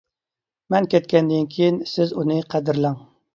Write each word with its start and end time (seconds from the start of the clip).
مەن 0.73 0.87
كەتكەندىن 0.93 1.45
كىيىن 1.57 1.77
سىز 1.93 2.15
ئۇنى 2.17 2.39
قەدىرلەڭ! 2.55 2.99